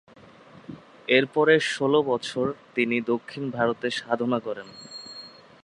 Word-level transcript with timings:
এরপরের 1.07 1.61
ষোল 1.73 1.93
বছর 2.01 2.45
তিনি 2.75 2.97
দক্ষিণ 3.11 3.43
ভারতে 3.49 3.87
সাধনা 3.91 4.39
করেন। 4.39 4.67